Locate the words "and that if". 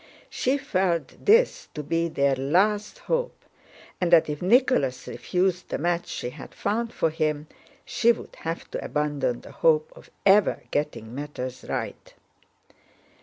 4.01-4.41